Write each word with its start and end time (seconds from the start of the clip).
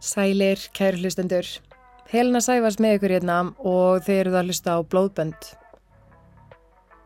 Sælir, 0.00 0.58
kæru 0.72 0.96
hlustendur. 1.02 1.44
Helena 2.08 2.40
Sæfars 2.40 2.78
með 2.80 2.96
ykkur 2.96 3.12
hérna 3.18 3.40
og 3.60 4.00
þeir 4.06 4.20
eru 4.22 4.32
það 4.32 4.40
að 4.40 4.48
hlusta 4.48 4.72
á 4.72 4.78
blóðbönd. 4.92 5.48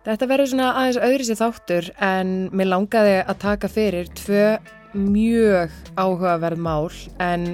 Þetta 0.04 0.28
verður 0.30 0.50
svona 0.52 0.68
aðeins 0.78 1.00
öðri 1.08 1.26
sér 1.26 1.40
þáttur 1.40 1.90
en 2.04 2.30
mér 2.54 2.70
langaði 2.70 3.16
að 3.24 3.40
taka 3.42 3.70
fyrir 3.72 4.08
tvö 4.20 4.46
mjög 4.94 5.74
áhugaverð 5.98 6.62
mál 6.62 6.88
en 7.24 7.50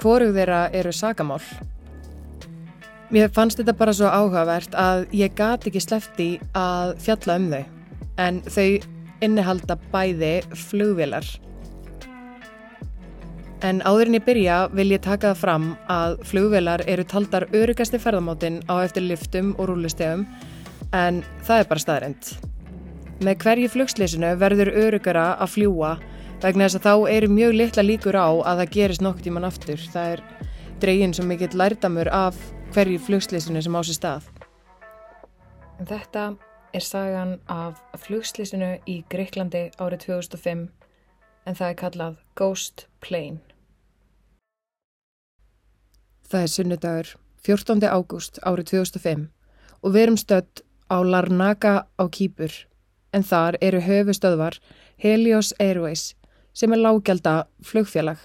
hvorug 0.00 0.36
þeirra 0.38 0.62
eru 0.76 0.94
sagamál. 0.94 1.42
Mér 3.10 3.32
fannst 3.34 3.58
þetta 3.58 3.74
bara 3.74 3.96
svo 3.96 4.06
áhugavert 4.06 4.76
að 4.78 5.08
ég 5.18 5.34
gati 5.34 5.72
ekki 5.72 5.82
slefti 5.82 6.30
að 6.54 6.94
fjalla 7.02 7.40
um 7.40 7.50
þau 7.50 7.64
en 8.22 8.42
þau 8.46 8.68
innihalda 9.24 9.80
bæði 9.90 10.34
flugvilar. 10.68 11.26
En 13.60 13.82
áður 13.84 14.08
en 14.08 14.16
ég 14.16 14.24
byrja 14.24 14.58
vil 14.72 14.88
ég 14.94 15.02
taka 15.04 15.34
það 15.34 15.40
fram 15.42 15.64
að 15.92 16.14
flugvelar 16.30 16.80
eru 16.88 17.04
taldar 17.04 17.44
örugasti 17.52 17.98
ferðamáttinn 18.00 18.62
á 18.72 18.80
eftir 18.80 19.04
liftum 19.04 19.50
og 19.58 19.68
rúlustegum 19.68 20.22
en 20.96 21.20
það 21.44 21.60
er 21.60 21.68
bara 21.68 21.82
staðrind. 21.84 22.30
Með 23.20 23.42
hverju 23.44 23.68
flugsleysinu 23.74 24.30
verður 24.40 24.72
örugara 24.80 25.34
að 25.36 25.52
fljúa 25.58 25.90
vegna 26.40 26.70
þess 26.70 26.78
að 26.78 26.86
þá 26.86 27.12
eru 27.18 27.28
mjög 27.34 27.56
litla 27.58 27.84
líkur 27.84 28.16
á 28.16 28.28
að 28.32 28.62
það 28.62 28.72
gerist 28.78 29.04
nokk 29.04 29.20
tíman 29.26 29.44
aftur. 29.44 29.84
Það 29.92 30.14
er 30.14 30.22
dreginn 30.80 31.12
svo 31.12 31.26
mikill 31.28 31.52
lærdamur 31.52 32.08
af 32.08 32.40
hverju 32.72 33.02
flugsleysinu 33.10 33.60
sem 33.60 33.76
á 33.76 33.80
sér 33.84 33.98
stað. 33.98 34.30
Þetta 35.84 36.24
er 36.72 36.86
sagan 36.86 37.36
af 37.52 37.84
flugsleysinu 38.06 38.78
í 38.88 39.02
Greiklandi 39.12 39.68
árið 39.76 40.06
2005 40.08 40.66
en 41.44 41.60
það 41.60 41.68
er 41.68 41.80
kallað 41.84 42.20
Ghost 42.40 42.86
Plane. 43.04 43.49
Það 46.30 46.44
er 46.46 46.50
sunnudagur, 46.52 47.08
14. 47.42 47.80
ágúst 47.90 48.36
árið 48.46 48.68
2005 48.70 49.22
og 49.82 49.94
við 49.94 50.02
erum 50.04 50.18
stödd 50.20 50.60
á 50.86 51.02
Larnaca 51.02 51.72
á 51.98 52.04
Kýpur 52.06 52.52
en 53.10 53.24
þar 53.26 53.58
eru 53.58 53.80
höfustöðvar 53.82 54.60
Helios 55.02 55.50
Airways 55.58 56.12
sem 56.54 56.70
er 56.70 56.82
lággelda 56.84 57.32
flugfélag. 57.66 58.20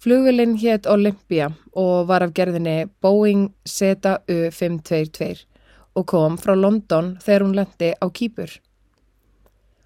Flugvelin 0.00 0.56
hétt 0.62 0.88
Olympia 0.88 1.50
og 1.76 2.08
var 2.08 2.24
af 2.24 2.32
gerðinni 2.32 2.88
Boeing 3.04 3.50
ZU522 3.68 5.44
og 5.92 6.08
kom 6.08 6.40
frá 6.40 6.54
London 6.56 7.18
þegar 7.20 7.44
hún 7.44 7.56
lendi 7.60 7.92
á 8.00 8.06
Kýpur. 8.08 8.56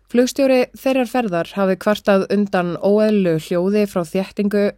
Flugstjóri 0.07 0.69
þeirrar 0.79 1.11
ferðar 1.11 1.53
hafi 1.59 1.75
kvartað 1.83 2.29
undan 2.31 2.77
óeðlu 2.79 3.41
hljóði 3.43 3.89
frá 3.91 4.05
þjættingu 4.07 4.69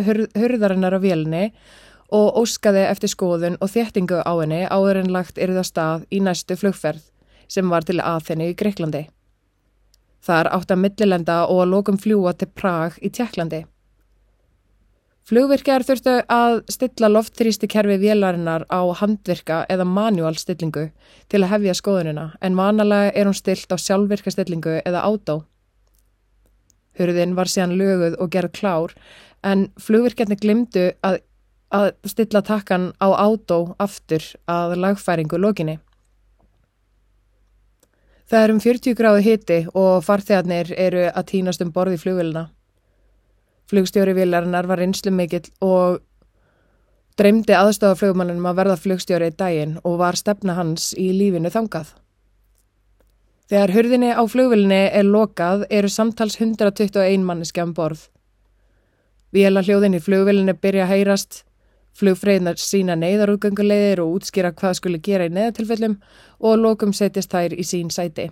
hurðarinnar 0.00 0.96
á 0.96 1.00
vélni 1.02 1.44
og 2.12 2.36
óskaði 2.42 2.84
eftir 2.88 3.12
skoðun 3.12 3.58
og 3.60 3.72
þéttingu 3.72 4.20
á 4.20 4.32
henni 4.36 4.62
áður 4.68 5.02
en 5.02 5.12
lagt 5.12 5.40
erða 5.40 5.64
stað 5.64 6.06
í 6.12 6.20
næstu 6.20 6.56
flugferð 6.60 7.08
sem 7.48 7.68
var 7.68 7.84
til 7.84 8.00
aðþenni 8.00 8.52
í 8.52 8.56
Greiklandi. 8.56 9.06
Þar 10.22 10.52
átt 10.54 10.70
að 10.70 10.82
millilenda 10.84 11.42
og 11.50 11.64
að 11.64 11.72
lókum 11.72 11.98
fljúa 11.98 12.32
til 12.38 12.48
Prag 12.54 12.98
í 13.02 13.10
Tjekklandi. 13.10 13.64
Flugvirkjar 15.26 15.84
þurftu 15.86 16.16
að 16.34 16.56
stilla 16.72 17.08
loftþrýsti 17.10 17.68
kerfi 17.70 17.96
vélarinnar 18.02 18.64
á 18.66 18.82
handvirka 18.98 19.60
eða 19.70 19.86
manuál 19.86 20.34
stillingu 20.38 20.88
til 21.30 21.40
að 21.42 21.52
hefja 21.54 21.76
skoðunina 21.78 22.24
en 22.42 22.58
vanalega 22.58 23.12
er 23.14 23.30
hún 23.30 23.38
stilt 23.38 23.70
á 23.70 23.78
sjálfvirka 23.78 24.34
stillingu 24.34 24.80
eða 24.82 25.04
átó. 25.06 25.44
Hurðin 26.98 27.36
var 27.38 27.48
síðan 27.48 27.76
löguð 27.78 28.18
og 28.18 28.32
gerð 28.34 28.52
klár 28.58 28.96
en 29.42 29.68
flugvirkjarnir 29.80 30.40
glimtu 30.40 30.90
að, 31.06 31.20
að 31.74 31.88
stilla 32.08 32.42
takkan 32.46 32.92
á 33.02 33.08
átó 33.14 33.74
aftur 33.82 34.24
að 34.50 34.76
lagfæringu 34.82 35.40
lokinni. 35.40 35.78
Það 38.32 38.44
er 38.44 38.52
um 38.54 38.60
40 38.64 38.96
gráði 38.96 39.24
hiti 39.26 39.58
og 39.76 40.04
farþegarnir 40.06 40.70
eru 40.80 41.08
að 41.10 41.26
týnast 41.34 41.60
um 41.64 41.72
borði 41.74 41.98
flugvilina. 42.00 42.46
Flugstjóri 43.68 44.14
vilarinnar 44.16 44.68
var 44.68 44.80
einslu 44.84 45.12
mikill 45.12 45.50
og 45.60 46.00
dreymdi 47.20 47.52
aðstofaflugmannum 47.56 48.46
að 48.48 48.56
verða 48.62 48.78
flugstjóri 48.80 49.28
í 49.28 49.34
daginn 49.36 49.74
og 49.84 49.98
var 50.00 50.16
stefna 50.16 50.56
hans 50.56 50.92
í 50.96 51.10
lífinu 51.12 51.52
þangað. 51.52 51.92
Þegar 53.52 53.74
hurðinni 53.76 54.14
á 54.16 54.22
flugvilni 54.24 54.80
er 54.88 55.04
lokað 55.04 55.66
eru 55.68 55.90
samtals 55.92 56.38
121 56.40 57.26
manneski 57.28 57.60
án 57.60 57.74
borð. 57.76 58.06
Vila 59.32 59.62
hljóðin 59.64 59.96
í 59.96 60.02
flugvelinni 60.04 60.52
byrja 60.60 60.84
að 60.84 60.92
heyrast, 60.92 61.38
flugfreyðnar 61.96 62.58
sína 62.60 62.96
neyðarútgöngulegðir 63.00 64.02
og 64.04 64.18
útskýra 64.18 64.52
hvað 64.52 64.76
skuli 64.76 65.00
gera 65.00 65.28
í 65.28 65.32
neðatilfellum 65.32 65.98
og 66.40 66.60
lokum 66.60 66.92
setjast 66.96 67.32
þær 67.32 67.56
í 67.56 67.64
sín 67.64 67.88
sæti. 67.92 68.28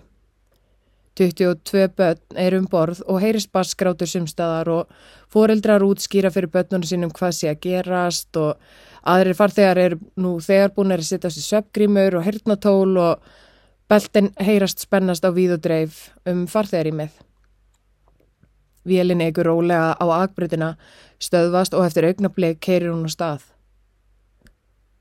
22 1.17 1.89
börn 1.97 2.37
er 2.39 2.55
um 2.55 2.67
borð 2.71 3.01
og 3.09 3.19
heyrist 3.21 3.51
baskrátur 3.51 4.07
sumstaðar 4.07 4.69
og 4.71 4.93
foreldrar 5.33 5.83
útskýra 5.83 6.31
fyrir 6.31 6.53
börnunum 6.53 6.87
sínum 6.87 7.11
hvað 7.17 7.35
sé 7.35 7.49
að 7.51 7.59
gerast 7.65 8.37
og 8.39 8.61
aðrir 9.01 9.37
farþegar 9.37 9.81
er 9.81 9.97
nú 10.15 10.37
þegar 10.39 10.71
búin 10.77 10.95
að 10.95 11.03
setja 11.09 11.33
á 11.33 11.35
sér 11.35 11.47
söpgrímur 11.49 12.19
og 12.21 12.25
hernatól 12.29 12.93
og 13.01 13.33
beltin 13.91 14.31
heyrast 14.39 14.85
spennast 14.85 15.25
á 15.27 15.33
víð 15.35 15.57
og 15.57 15.65
dreif 15.65 16.07
um 16.29 16.45
farþegar 16.47 16.93
í 16.93 16.95
með. 17.01 17.30
Vélin 18.87 19.21
eigur 19.21 19.45
rólega 19.45 19.93
á 19.93 20.05
akbrytina, 20.23 20.75
stöðvast 21.21 21.75
og 21.77 21.85
eftir 21.85 22.07
augnablik 22.07 22.61
keirir 22.65 22.89
hún 22.89 23.05
á 23.05 23.11
stað. 23.13 23.43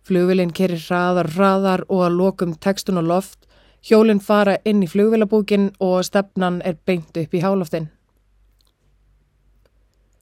Flugvilin 0.05 0.53
keirir 0.53 0.83
hraðar, 0.83 1.31
hraðar 1.33 1.85
og 1.89 2.05
að 2.05 2.19
lokum 2.19 2.53
tekstun 2.57 3.01
og 3.01 3.09
loft, 3.09 3.47
hjólinn 3.81 4.21
fara 4.21 4.59
inn 4.65 4.83
í 4.85 4.91
flugvilabúkin 4.91 5.71
og 5.81 6.05
stefnan 6.05 6.61
er 6.65 6.77
beint 6.85 7.17
upp 7.17 7.35
í 7.35 7.41
háloftin. 7.41 7.89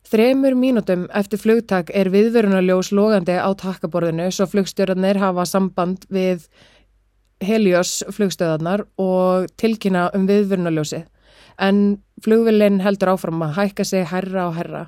Þremur 0.09 0.55
mínutum 0.57 1.05
eftir 1.13 1.41
flugtak 1.43 1.91
er 1.93 2.09
viðvörunarljós 2.15 2.95
logandi 2.97 3.35
á 3.37 3.51
takkaborðinu 3.59 4.31
svo 4.33 4.47
flugstjórnarnir 4.49 5.19
hafa 5.21 5.45
samband 5.45 6.07
við 6.09 6.47
Helios 7.45 8.01
flugstöðarnar 8.17 8.87
og 8.99 9.51
tilkynna 9.61 10.09
um 10.17 10.25
viðvörunarljósið 10.31 11.05
en 11.59 11.99
flugvillin 12.25 12.81
heldur 12.85 13.15
áfram 13.15 13.43
að 13.47 13.57
hækka 13.59 13.85
sig 13.85 14.07
herra 14.11 14.49
og 14.49 14.57
herra. 14.59 14.85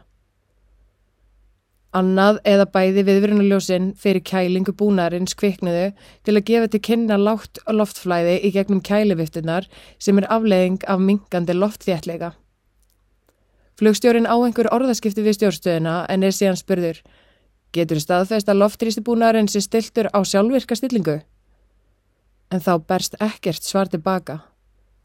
Annað 1.91 2.39
eða 2.47 2.69
bæði 2.71 3.03
viðvörunuljósinn 3.09 3.89
fyrir 3.99 4.23
kælingu 4.23 4.73
búnarins 4.79 5.35
kviknuðu 5.35 5.89
til 6.23 6.35
að 6.37 6.45
gefa 6.47 6.69
til 6.71 6.83
kynna 6.87 7.17
lágt 7.19 7.59
loftflæði 7.67 8.37
í 8.47 8.53
gegnum 8.55 8.83
kæliviftunar 8.87 9.67
sem 9.99 10.21
er 10.23 10.29
afleðing 10.31 10.79
af 10.87 11.03
mingandi 11.03 11.57
loftþéttleika. 11.59 12.37
Flugstjórin 13.81 14.31
á 14.31 14.39
einhver 14.39 14.71
orðaskipti 14.71 15.25
við 15.27 15.41
stjórnstöðina 15.41 16.05
en 16.13 16.23
er 16.23 16.37
síðan 16.37 16.61
spurður 16.61 17.03
Getur 17.71 18.01
staðfest 18.03 18.49
að 18.51 18.65
loftrýsti 18.65 19.03
búnarins 19.07 19.55
er 19.55 19.63
stiltur 19.63 20.09
á 20.11 20.19
sjálfvirka 20.27 20.75
stillingu? 20.75 21.21
En 22.51 22.63
þá 22.63 22.83
berst 22.83 23.15
ekkert 23.23 23.63
svar 23.63 23.87
tilbaka 23.91 24.41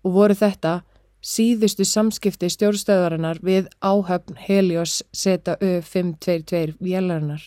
og 0.02 0.16
voru 0.16 0.38
þetta 0.38 0.80
síðustu 1.26 1.86
samskipti 1.90 2.52
stjórnstöðarinnar 2.54 3.42
við 3.46 3.70
áhöfn 3.82 4.38
Helios 4.38 5.02
ZU522 5.16 6.76
vélarinnar. 6.78 7.42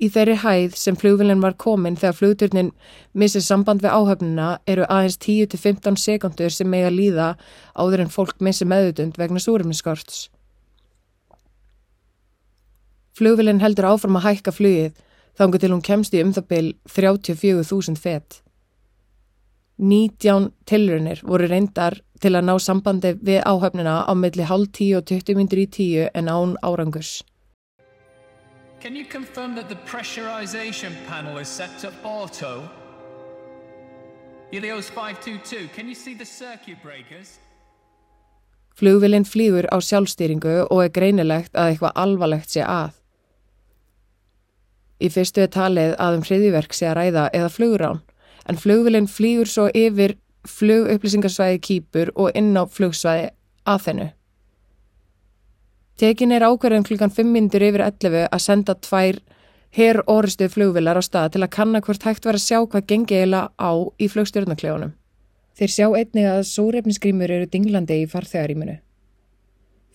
Í 0.00 0.08
þeirri 0.08 0.38
hæð 0.40 0.76
sem 0.80 0.96
flugvillin 0.96 1.42
var 1.44 1.58
komin 1.60 1.98
þegar 2.00 2.16
flugturnin 2.16 2.70
missir 3.12 3.44
samband 3.44 3.82
við 3.84 3.92
áhöfnina 3.92 4.48
eru 4.64 4.86
aðeins 4.88 5.18
10-15 5.20 6.00
sekundur 6.00 6.54
sem 6.56 6.72
eiga 6.72 6.88
líða 6.94 7.26
áður 7.76 8.06
en 8.06 8.14
fólk 8.14 8.40
missir 8.40 8.70
meðutund 8.70 9.20
vegna 9.20 9.42
súruminskorts. 9.44 10.30
Flugvillin 13.12 13.60
heldur 13.60 13.90
áfram 13.90 14.16
að 14.16 14.30
hækka 14.30 14.56
flugið 14.56 14.94
þangu 15.36 15.60
til 15.60 15.74
hún 15.74 15.84
kemst 15.84 16.16
í 16.16 16.24
um 16.24 16.32
það 16.32 16.48
byl 16.54 16.68
34.000 16.88 18.00
fett. 18.00 18.40
19 19.80 20.50
tilrunir 20.68 21.22
voru 21.24 21.48
reyndar 21.48 21.96
til 22.20 22.34
að 22.36 22.44
ná 22.50 22.54
sambandi 22.60 23.14
við 23.16 23.40
áhöfnina 23.48 24.04
á 24.04 24.12
milli 24.12 24.44
hálf 24.44 24.68
10 24.76 24.98
og 24.98 25.06
20 25.08 25.38
myndir 25.38 25.62
í 25.62 25.66
10 25.66 26.10
en 26.14 26.28
án 26.28 26.56
árangurs. 26.62 27.22
Can 28.80 28.96
you 28.96 29.04
confirm 29.04 29.54
that 29.56 29.68
the 29.68 29.76
pressurization 29.88 30.92
panel 31.08 31.38
is 31.38 31.48
set 31.48 31.70
to 31.80 31.92
auto? 32.04 32.68
Helios 34.52 34.90
522, 34.90 35.68
can 35.74 35.88
you 35.88 35.94
see 35.94 36.14
the 36.14 36.24
circuit 36.24 36.82
breakers? 36.82 37.38
Flugvilinn 38.76 39.24
flýgur 39.24 39.66
á 39.68 39.76
sjálfstýringu 39.80 40.66
og 40.70 40.84
er 40.84 40.92
greinilegt 40.92 41.56
að 41.56 41.72
eitthvað 41.72 41.96
alvarlegt 42.04 42.52
sé 42.52 42.64
að. 42.64 42.96
Í 45.00 45.08
fyrstu 45.08 45.44
er 45.44 45.52
talið 45.52 45.96
að 45.96 46.16
um 46.18 46.24
hriðiverk 46.24 46.76
sé 46.76 46.88
að 46.88 46.96
ræða 47.00 47.28
eða 47.32 47.52
flugrán 47.52 48.00
en 48.48 48.60
flugvilin 48.60 49.08
flýgur 49.10 49.48
svo 49.48 49.68
yfir 49.74 50.16
flugupplýsingarsvæði 50.48 51.60
kýpur 51.66 52.12
og 52.16 52.32
inn 52.38 52.56
á 52.56 52.64
flugsvæði 52.64 53.28
að 53.68 53.84
þennu. 53.86 54.08
Tekin 56.00 56.32
er 56.32 56.46
ákverðin 56.48 56.86
klukkan 56.88 57.12
5 57.12 57.28
mindur 57.28 57.62
yfir 57.66 57.84
11 57.84 58.30
að 58.32 58.40
senda 58.40 58.74
tvær 58.74 59.18
herr 59.76 60.00
orustu 60.08 60.48
flugvilar 60.48 60.96
á 60.96 61.02
stað 61.04 61.34
til 61.34 61.42
að 61.44 61.52
kanna 61.56 61.82
hvort 61.84 62.06
hægt 62.08 62.24
var 62.24 62.38
að 62.38 62.46
sjá 62.46 62.58
hvað 62.64 62.86
gengi 62.88 63.18
eiginlega 63.18 63.50
á 63.60 63.72
í 64.00 64.08
flugstjórnaklefunum. 64.08 64.94
Þeir 65.60 65.74
sjá 65.74 65.86
einnig 65.92 66.30
að 66.30 66.46
sórefnisgrímur 66.48 67.34
eru 67.36 67.50
dinglandi 67.52 68.00
í 68.00 68.08
farþegaríminu. 68.08 68.78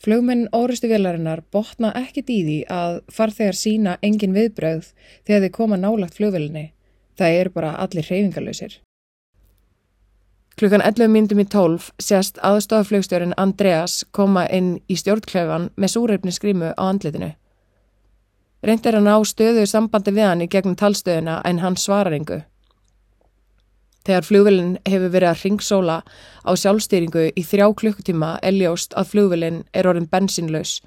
Flugmenn 0.06 0.46
orustu 0.54 0.92
vilarinnar 0.92 1.42
botna 1.52 1.90
ekkit 1.98 2.30
í 2.30 2.40
því 2.46 2.60
að 2.70 3.00
farþegar 3.10 3.58
sína 3.58 3.98
engin 4.06 4.36
viðbröð 4.36 4.92
þegar 5.26 5.46
þeir 5.48 5.54
koma 5.56 5.80
nálagt 5.82 6.20
flugvilinni. 6.20 6.75
Það 7.16 7.40
eru 7.40 7.54
bara 7.56 7.76
allir 7.80 8.06
hreyfingarlausir. 8.08 8.80
Klukkan 10.56 10.82
11 10.82 11.12
myndum 11.12 11.42
í 11.44 11.46
12 11.52 11.90
sérst 12.00 12.38
aðstofaflugstjórin 12.40 13.36
Andreas 13.36 14.06
koma 14.16 14.46
inn 14.48 14.78
í 14.88 14.96
stjórnklefan 14.96 15.70
með 15.76 15.92
súreifnisgrímu 15.96 16.72
á 16.80 16.84
andlitinu. 16.86 17.34
Reynd 18.64 18.88
er 18.88 18.98
að 18.98 19.08
ná 19.08 19.16
stöðu 19.28 19.66
sambandi 19.68 20.14
við 20.16 20.30
hann 20.30 20.46
í 20.46 20.48
gegnum 20.48 20.78
talstöðuna 20.80 21.42
en 21.46 21.60
hann 21.60 21.76
svarar 21.76 22.16
yngu. 22.16 22.40
Þegar 24.06 24.26
flugvelin 24.26 24.74
hefur 24.86 25.12
verið 25.12 25.32
að 25.34 25.44
ringsóla 25.44 25.98
á 26.48 26.52
sjálfstýringu 26.56 27.28
í 27.36 27.44
þrjá 27.44 27.68
klukkutíma 27.82 28.36
er 28.42 28.56
ljóst 28.56 28.96
að 28.96 29.12
flugvelin 29.12 29.64
er 29.74 29.90
orðin 29.92 30.08
bensinlaus 30.08 30.78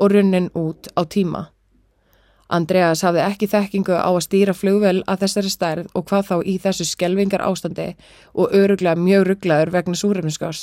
og 0.00 0.14
runnin 0.14 0.48
út 0.56 0.88
á 0.96 1.04
tíma. 1.04 1.50
Andreas 2.50 3.04
hafði 3.06 3.22
ekki 3.22 3.46
þekkingu 3.46 3.94
á 3.94 4.10
að 4.10 4.24
stýra 4.26 4.54
flugvel 4.58 5.04
að 5.06 5.22
þessari 5.22 5.50
stærð 5.54 5.90
og 5.94 6.06
hvað 6.10 6.24
þá 6.30 6.36
í 6.50 6.54
þessu 6.58 6.86
skelvingar 6.88 7.44
ástandi 7.46 7.92
og 8.34 8.54
öruglega 8.58 8.98
mjög 8.98 9.26
rugglaður 9.28 9.70
vegna 9.76 9.98
súrefniskás. 10.00 10.62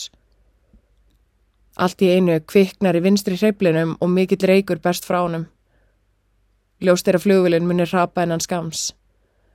Allt 1.78 2.02
í 2.04 2.10
einu 2.12 2.40
kviknar 2.44 2.98
í 2.98 3.04
vinstri 3.06 3.38
hreiplinum 3.40 3.96
og 4.02 4.12
mikill 4.12 4.50
reykur 4.50 4.82
berst 4.84 5.08
frá 5.08 5.22
honum. 5.22 5.48
Ljóst 6.84 7.08
er 7.08 7.18
að 7.18 7.28
flugvelin 7.28 7.68
munir 7.70 7.90
rapa 7.94 8.26
hennan 8.26 8.44
skams. 8.44 8.90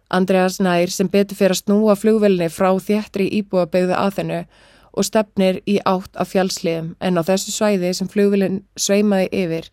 Andreas 0.09 0.61
nær 0.61 0.89
sem 0.93 1.09
betur 1.13 1.37
fyrir 1.37 1.57
að 1.57 1.65
snúa 1.65 1.97
flugvelinni 1.99 2.49
frá 2.53 2.71
þéttri 2.81 3.29
íbúa 3.41 3.67
beigðu 3.69 3.99
að 3.99 4.15
þennu 4.21 4.45
og 4.93 5.09
stefnir 5.09 5.61
í 5.69 5.79
átt 5.89 6.17
af 6.21 6.33
fjálsliðum 6.33 6.95
en 7.01 7.21
á 7.21 7.23
þessu 7.29 7.53
svæði 7.53 7.93
sem 7.97 8.09
flugvelin 8.13 8.63
sveimaði 8.77 9.29
yfir 9.45 9.69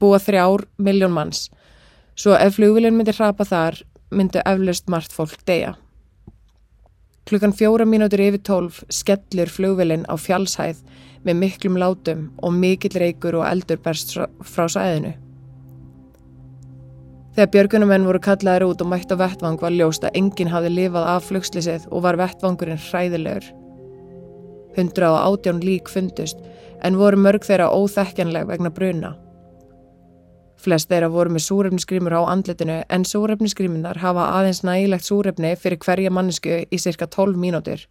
búa 0.00 0.20
þrjár 0.20 0.64
miljón 0.80 1.16
manns 1.16 1.48
Svo 2.18 2.34
ef 2.34 2.56
flugvilin 2.56 2.96
myndi 2.98 3.12
hrapa 3.14 3.44
þar, 3.46 3.76
myndi 4.10 4.40
eflaust 4.42 4.88
margt 4.90 5.12
fólk 5.14 5.44
deyja. 5.46 5.76
Klukkan 7.30 7.52
fjóra 7.54 7.84
mínútur 7.86 8.24
yfir 8.24 8.42
tólf 8.42 8.80
skellur 8.90 9.50
flugvilin 9.52 10.02
á 10.10 10.18
fjálshæð 10.18 10.80
með 11.28 11.38
miklum 11.44 11.76
látum 11.78 12.24
og 12.42 12.56
mikill 12.56 12.98
reykur 12.98 13.38
og 13.38 13.46
eldur 13.46 13.78
berst 13.84 14.16
frá 14.16 14.64
sæðinu. 14.66 15.12
Þegar 17.36 17.52
björgunumenn 17.54 18.08
voru 18.08 18.22
kallaðir 18.24 18.66
út 18.66 18.82
og 18.82 18.90
mætt 18.90 19.14
á 19.14 19.16
vettvang 19.20 19.60
var 19.62 19.76
ljóst 19.76 20.02
að 20.02 20.18
enginn 20.18 20.50
hafði 20.50 20.74
lifað 20.74 21.06
af 21.12 21.28
flugslisið 21.30 21.86
og 21.92 22.02
var 22.08 22.18
vettvangurinn 22.18 22.82
hræðilegur. 22.88 23.46
Hundra 24.74 25.14
á 25.14 25.18
átján 25.30 25.62
lík 25.62 25.86
fundust 25.92 26.42
en 26.82 26.98
voru 26.98 27.20
mörg 27.22 27.46
þeirra 27.46 27.70
óþekkjanleg 27.70 28.50
vegna 28.50 28.74
bruna. 28.74 29.14
Flest 30.58 30.90
þeirra 30.90 31.08
voru 31.14 31.30
með 31.30 31.44
súrefnisgrímur 31.44 32.16
á 32.18 32.22
andletinu 32.32 32.80
en 32.90 33.04
súrefnisgrímunar 33.06 34.00
hafa 34.02 34.24
aðeins 34.40 34.64
nægilegt 34.66 35.06
súrefni 35.06 35.52
fyrir 35.56 35.78
hverja 35.84 36.10
mannesku 36.10 36.64
í 36.66 36.80
cirka 36.82 37.06
12 37.06 37.38
mínútur. 37.38 37.84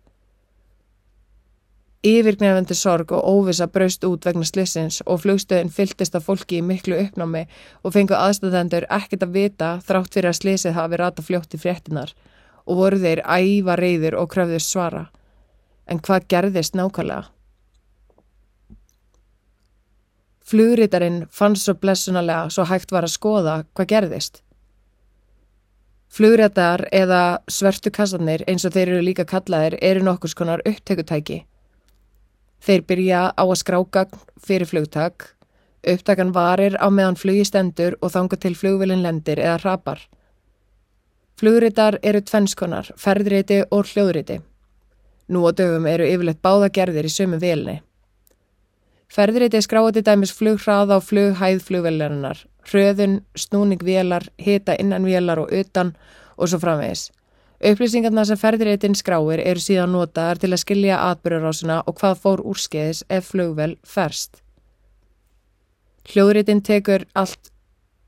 Yfirgnefandi 2.08 2.76
sorg 2.78 3.12
og 3.16 3.24
óvisa 3.24 3.66
braust 3.72 4.04
út 4.06 4.28
vegna 4.28 4.46
slissins 4.46 5.00
og 5.06 5.24
flugstöðin 5.24 5.72
fyltist 5.74 6.16
af 6.16 6.28
fólki 6.28 6.60
í 6.60 6.66
miklu 6.66 7.00
uppnámi 7.02 7.46
og 7.84 7.96
fengu 7.96 8.16
aðstæðendur 8.20 8.86
ekkert 9.00 9.24
að 9.26 9.34
vita 9.40 9.72
þrátt 9.88 10.14
fyrir 10.14 10.30
að 10.34 10.40
slissið 10.42 10.78
hafi 10.78 11.00
rata 11.02 11.26
fljótt 11.26 11.56
í 11.56 11.62
fréttinar 11.64 12.14
og 12.68 12.84
voru 12.84 13.00
þeir 13.02 13.24
æfa 13.24 13.80
reyður 13.80 14.20
og 14.22 14.30
kröfðust 14.36 14.76
svara. 14.76 15.08
En 15.88 16.04
hvað 16.04 16.28
gerðist 16.36 16.76
nákvæmlega? 16.76 17.37
Flugritarinn 20.48 21.26
fann 21.32 21.58
svo 21.60 21.74
blessunarlega 21.76 22.50
svo 22.54 22.64
hægt 22.70 22.94
var 22.96 23.04
að 23.04 23.16
skoða 23.18 23.56
hvað 23.76 23.90
gerðist. 23.92 24.44
Flugritar 26.08 26.86
eða 26.96 27.40
svörtu 27.52 27.92
kassanir 27.92 28.46
eins 28.48 28.64
og 28.66 28.72
þeir 28.72 28.94
eru 28.94 29.02
líka 29.04 29.26
kallaðir 29.28 29.76
eru 29.84 30.06
nokkurs 30.08 30.36
konar 30.40 30.64
upptökutæki. 30.64 31.42
Þeir 32.64 32.86
byrja 32.88 33.24
á 33.36 33.44
að 33.44 33.60
skrágagn 33.60 34.22
fyrir 34.40 34.70
flugtak, 34.70 35.34
upptakan 35.84 36.32
varir 36.34 36.80
á 36.80 36.88
meðan 36.90 37.20
flugi 37.20 37.44
stendur 37.46 37.98
og 38.02 38.14
þanga 38.16 38.40
til 38.40 38.56
flugvilin 38.56 39.04
lendir 39.04 39.44
eða 39.44 39.60
rapar. 39.66 40.00
Flugritar 41.38 42.00
eru 42.02 42.24
tvennskonar, 42.24 42.94
ferðriti 42.96 43.66
og 43.70 43.92
hljóðriti. 43.92 44.40
Nú 45.28 45.44
á 45.44 45.52
dögum 45.52 45.86
eru 45.92 46.08
yfirleitt 46.08 46.42
báða 46.42 46.72
gerðir 46.72 47.06
í 47.06 47.12
sömu 47.12 47.38
vilni. 47.44 47.82
Ferðriti 49.08 49.62
skráði 49.64 50.04
dæmis 50.04 50.34
flughrað 50.36 50.92
á 50.92 50.98
flughæð 51.00 51.62
flugvelarinnar, 51.64 52.42
hröðun, 52.68 53.22
snúningvélar, 53.40 54.28
hita 54.38 54.76
innanvélar 54.76 55.40
og 55.46 55.54
utan 55.56 55.94
og 56.36 56.52
svo 56.52 56.60
framvegis. 56.60 57.08
Upplýsingarna 57.58 58.26
sem 58.28 58.38
ferðritin 58.38 58.98
skráir 58.98 59.42
eru 59.42 59.64
síðan 59.64 59.96
notaðar 59.96 60.44
til 60.44 60.52
að 60.52 60.62
skilja 60.62 61.00
atbyrjarásuna 61.08 61.80
og 61.88 61.98
hvað 61.98 62.20
fór 62.22 62.44
úrskeiðis 62.52 63.02
ef 63.10 63.32
flugvel 63.32 63.78
ferst. 63.82 64.44
Hljóðritin 66.12 66.62
tekur, 66.62 67.08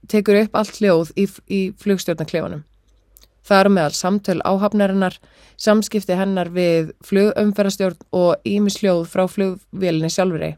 tekur 0.08 0.44
upp 0.44 0.56
allt 0.60 0.78
hljóð 0.78 1.16
í, 1.18 1.26
í 1.50 1.62
flugstjórnarklefunum. 1.82 2.62
Það 3.42 3.64
eru 3.64 3.74
meðal 3.74 3.96
samtöl 3.98 4.40
áhafnarinnar, 4.46 5.16
samskipti 5.58 6.14
hennar 6.14 6.52
við 6.54 6.94
flugumferðarstjórn 7.08 8.04
og 8.14 8.46
ímisljóð 8.46 9.08
frá 9.10 9.26
flugvélinni 9.32 10.12
sjálfurri. 10.14 10.58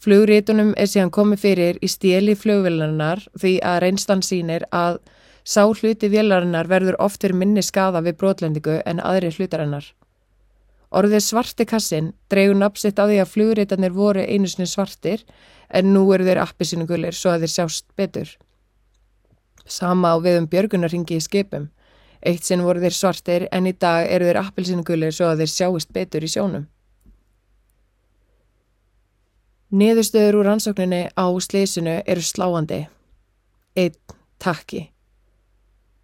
Flugrítunum 0.00 0.70
er 0.80 0.88
síðan 0.88 1.10
komið 1.12 1.40
fyrir 1.42 1.78
í 1.84 1.88
stíli 1.92 2.32
flugvélarinnar 2.32 3.20
því 3.36 3.58
að 3.60 3.80
reynslan 3.84 4.22
sínir 4.24 4.64
að 4.72 4.96
sá 5.44 5.66
hluti 5.66 6.08
vélarinnar 6.08 6.70
verður 6.72 6.96
oftir 7.04 7.34
minni 7.36 7.60
skaða 7.60 8.00
við 8.06 8.16
brotlendingu 8.22 8.78
en 8.88 9.02
aðri 9.04 9.34
hlutarinnar. 9.36 9.84
Orðið 10.90 11.22
svarti 11.26 11.68
kassin 11.68 12.14
dreigur 12.32 12.56
napsitt 12.62 12.96
á 12.96 13.04
því 13.04 13.20
að 13.20 13.32
flugrítanir 13.34 13.92
voru 13.92 14.24
einu 14.24 14.48
sinni 14.48 14.66
svartir 14.72 15.26
en 15.68 15.92
nú 15.92 16.06
eru 16.16 16.24
þeir 16.24 16.42
appi 16.46 16.64
sinu 16.64 16.88
gullir 16.88 17.14
svo 17.14 17.34
að 17.34 17.44
þeir 17.44 17.54
sjást 17.58 17.86
betur. 18.00 18.32
Sama 19.66 20.10
á 20.10 20.18
við 20.24 20.40
um 20.40 20.48
björgunarhingi 20.48 21.20
í 21.20 21.28
skipum. 21.28 21.68
Eitt 22.24 22.48
sinn 22.48 22.64
voru 22.64 22.80
þeir 22.80 22.96
svartir 22.96 23.48
en 23.52 23.68
í 23.68 23.76
dag 23.76 24.08
eru 24.08 24.32
þeir 24.32 24.40
appi 24.46 24.64
sinu 24.64 24.82
gullir 24.82 25.12
svo 25.12 25.28
að 25.28 25.44
þeir 25.44 25.56
sjáist 25.58 25.92
betur 25.92 26.24
í 26.24 26.32
sjónum. 26.32 26.70
Niðurstöður 29.70 30.40
úr 30.40 30.48
rannsókninni 30.50 31.02
á 31.14 31.26
sleysinu 31.38 32.00
eru 32.02 32.22
sláandi. 32.26 32.88
Einn 33.78 33.94
takki. 34.42 34.88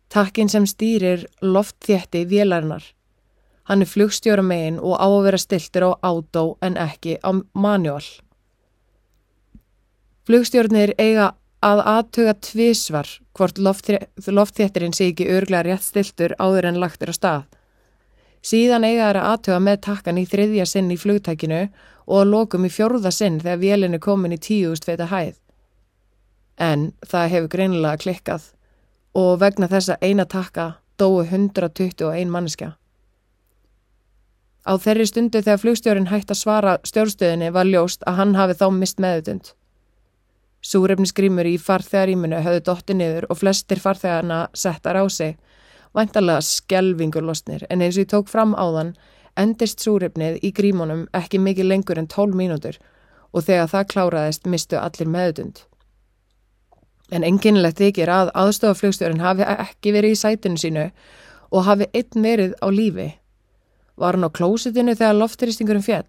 Takkin 0.08 0.48
sem 0.48 0.66
stýrir 0.70 1.26
loftþétti 1.42 2.22
vélarinnar. 2.30 2.84
Hann 3.66 3.82
er 3.82 3.90
flugstjóra 3.90 4.44
megin 4.46 4.78
og 4.78 4.94
á 5.02 5.06
að 5.10 5.24
vera 5.26 5.40
stiltur 5.42 5.88
á 5.90 5.90
átó 5.98 6.44
en 6.62 6.78
ekki 6.78 7.18
á 7.26 7.34
manuál. 7.58 8.06
Flugstjórnir 10.30 10.94
eiga 10.98 11.32
að 11.58 11.82
aðtuga 11.90 12.36
tvísvar 12.38 13.10
hvort 13.34 13.58
loftþéttirinn 13.58 14.94
sé 14.94 15.10
ekki 15.10 15.26
örglega 15.26 15.66
rétt 15.66 15.82
stiltur 15.82 16.38
áður 16.38 16.70
en 16.70 16.78
lagt 16.78 17.02
er 17.02 17.10
á 17.10 17.14
stað. 17.18 17.44
Síðan 18.46 18.86
eiga 18.86 19.08
það 19.08 19.18
að 19.18 19.28
aðtuga 19.32 19.60
með 19.66 19.78
takkan 19.88 20.18
í 20.20 20.26
þriðja 20.30 20.66
sinn 20.70 20.90
í 20.94 20.98
flugtækinu 21.00 21.62
og 22.06 22.20
að 22.20 22.30
lokum 22.30 22.66
í 22.66 22.70
fjórða 22.70 23.10
sinn 23.10 23.40
þegar 23.42 23.62
vélinu 23.62 23.98
komin 24.02 24.36
í 24.36 24.38
tíust 24.38 24.86
feita 24.86 25.08
hæð. 25.10 25.34
En 26.56 26.92
það 27.02 27.32
hefur 27.32 27.52
greinilega 27.56 28.02
klikkað 28.04 28.50
og 29.18 29.40
vegna 29.42 29.68
þessa 29.72 29.96
eina 30.00 30.26
takka 30.30 30.76
dói 31.00 31.26
121 31.26 32.30
manneska. 32.30 32.76
Á 34.66 34.72
þeirri 34.82 35.06
stundu 35.06 35.42
þegar 35.42 35.60
flugstjórin 35.62 36.08
hægt 36.10 36.30
að 36.30 36.40
svara 36.40 36.78
stjórnstöðinni 36.86 37.52
var 37.54 37.68
ljóst 37.68 38.02
að 38.06 38.18
hann 38.20 38.34
hafi 38.34 38.56
þá 38.58 38.66
mist 38.74 39.02
meðutund. 39.02 39.52
Súrefnisgrímur 40.66 41.46
í 41.46 41.54
farþegaríminu 41.62 42.40
höfðu 42.42 42.62
dotti 42.66 42.96
niður 42.98 43.28
og 43.30 43.38
flestir 43.42 43.78
farþegarna 43.82 44.46
settar 44.54 44.98
á 44.98 45.04
sig, 45.06 45.36
væntalega 45.96 46.42
skelvingur 46.44 47.24
losnir 47.24 47.64
en 47.70 47.82
eins 47.82 47.96
og 47.96 48.04
ég 48.04 48.10
tók 48.12 48.28
fram 48.28 48.54
á 48.54 48.64
þann 48.76 48.96
endist 49.36 49.84
súrefnið 49.84 50.40
í 50.44 50.52
grímunum 50.56 51.06
ekki 51.16 51.40
mikið 51.42 51.70
lengur 51.70 52.00
en 52.00 52.08
12 52.12 52.36
mínútur 52.36 52.78
og 53.32 53.44
þegar 53.44 53.70
það 53.72 53.88
kláraðist 53.92 54.46
mistu 54.48 54.78
allir 54.80 55.10
meðutund. 55.12 55.60
En 57.12 57.24
enginlegt 57.26 57.78
þykir 57.78 58.10
að 58.10 58.32
aðstofaflugstjórin 58.34 59.22
hafi 59.22 59.44
ekki 59.46 59.92
verið 59.94 60.16
í 60.16 60.20
sætinu 60.22 60.58
sínu 60.58 60.86
og 61.52 61.66
hafi 61.68 61.86
einn 61.94 62.24
verið 62.24 62.56
á 62.58 62.66
lífi. 62.72 63.10
Var 63.96 64.16
hann 64.16 64.26
á 64.26 64.30
klósitinu 64.32 64.96
þegar 64.96 65.20
lofturistingurinn 65.20 65.84
fjall? 65.86 66.08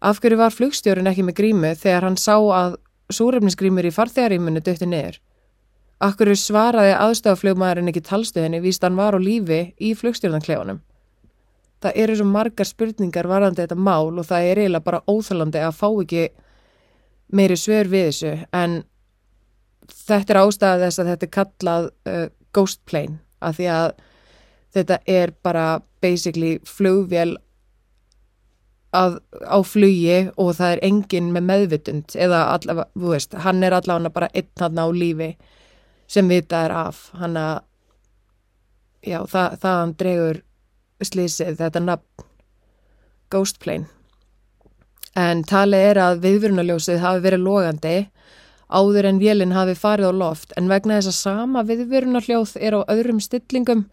Af 0.00 0.20
hverju 0.22 0.38
var 0.38 0.54
flugstjórin 0.54 1.10
ekki 1.10 1.24
með 1.26 1.38
grímu 1.40 1.72
þegar 1.78 2.08
hann 2.08 2.18
sá 2.18 2.36
að 2.36 2.76
súrefnisgrímur 3.14 3.86
í 3.88 3.94
farþegarímunu 3.94 4.62
dötti 4.64 4.88
niður? 4.88 5.20
Hverju 5.98 6.36
svaraði 6.38 6.92
aðstafaflugmaðurinn 6.94 7.90
ekki 7.90 8.04
talstöðinni 8.06 8.60
víst 8.62 8.84
hann 8.86 8.98
var 8.98 9.16
á 9.16 9.20
lífi 9.20 9.72
í 9.82 9.94
flugstjórnanklefunum? 9.98 10.78
Það 11.82 11.98
eru 12.02 12.18
svo 12.18 12.26
margar 12.26 12.66
spurningar 12.66 13.26
varðandi 13.30 13.64
þetta 13.64 13.78
mál 13.78 14.18
og 14.18 14.26
það 14.26 14.50
er 14.50 14.60
eiginlega 14.62 14.86
bara 14.86 15.02
óþálandi 15.10 15.62
að 15.62 15.74
fá 15.78 15.88
ekki 15.90 16.22
meiri 17.34 17.58
svör 17.58 17.90
við 17.90 18.06
þessu 18.08 18.32
en 18.54 18.78
þetta 19.94 20.34
er 20.34 20.40
ástæðað 20.42 20.84
þess 20.86 21.02
að 21.02 21.10
þetta 21.12 21.26
er 21.26 21.34
kallað 21.36 21.90
uh, 22.12 22.24
ghost 22.54 22.80
plane 22.86 23.18
af 23.42 23.58
því 23.58 23.68
að 23.74 23.90
þetta 24.78 24.98
er 25.18 25.34
bara 25.42 25.66
basically 26.02 26.56
flugvél 26.66 27.36
að, 28.94 29.18
á 29.44 29.58
flugi 29.66 30.18
og 30.36 30.54
það 30.58 30.72
er 30.72 30.84
enginn 30.88 31.30
með 31.34 31.46
meðvitund 31.50 32.16
eða 32.16 32.44
allavega, 32.54 32.90
þú 32.94 33.14
veist, 33.14 33.38
hann 33.44 33.62
er 33.66 33.76
allavega 33.76 34.14
bara 34.14 34.30
einn 34.34 34.50
hann 34.62 34.82
á 34.82 34.86
lífi 34.94 35.32
sem 36.08 36.28
vita 36.30 36.64
er 36.66 36.74
af. 36.74 37.08
Hann 37.18 37.36
að 37.38 37.60
já, 39.04 39.20
það, 39.28 39.58
það 39.62 39.78
hann 39.78 39.94
dregur 40.00 40.42
slísið, 41.04 41.56
þetta 41.60 41.84
nafn 41.84 42.26
Ghost 43.32 43.60
Plane. 43.60 43.86
En 45.18 45.42
talið 45.46 45.90
er 45.90 46.00
að 46.00 46.22
viðvörunarljósið 46.24 47.02
hafi 47.02 47.22
verið 47.24 47.44
logandi 47.44 47.96
áður 48.68 49.08
en 49.08 49.20
vélinn 49.20 49.54
hafi 49.56 49.74
farið 49.78 50.12
á 50.12 50.20
loft. 50.20 50.52
En 50.56 50.68
vegna 50.70 50.98
þess 50.98 51.12
að 51.12 51.18
sama 51.18 51.64
viðvörunarljóð 51.68 52.56
er 52.60 52.76
á 52.78 52.80
öðrum 52.92 53.20
stillingum 53.20 53.86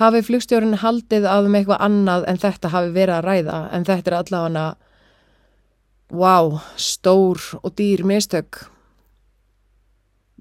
hafi 0.00 0.22
flugstjórun 0.24 0.80
haldið 0.80 1.26
að 1.28 1.48
um 1.48 1.58
eitthvað 1.58 1.84
annað 1.84 2.26
en 2.30 2.40
þetta 2.40 2.72
hafi 2.72 2.94
verið 2.94 3.18
að 3.18 3.26
ræða. 3.28 3.58
En 3.72 3.86
þetta 3.88 4.10
er 4.10 4.18
allavega 4.20 4.66
wow, 6.12 6.60
stór 6.76 7.40
og 7.62 7.74
dýr 7.78 8.04
mistök 8.08 8.64